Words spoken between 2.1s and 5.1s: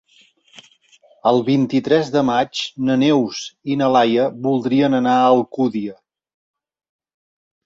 de maig na Neus i na Laia voldrien